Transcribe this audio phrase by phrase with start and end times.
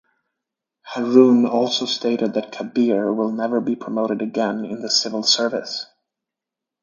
[0.81, 5.85] Harun also stated that Kabir will never be promoted again in the civil service.